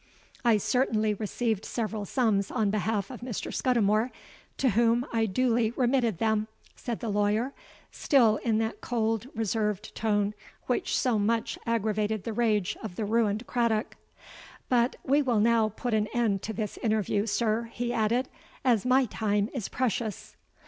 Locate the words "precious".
19.69-20.35